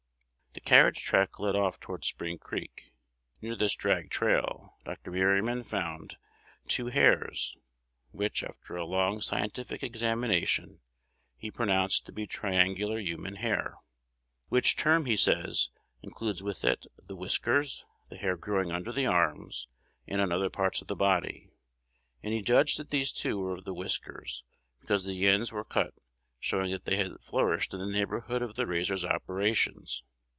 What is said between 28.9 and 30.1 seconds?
operations.